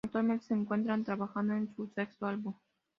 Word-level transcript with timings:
Actualmente 0.03 0.47
se 0.47 0.55
encuentran 0.55 1.03
trabajando 1.03 1.53
en 1.53 1.67
su 1.75 1.85
sexto 1.87 2.25
álbum. 2.25 2.55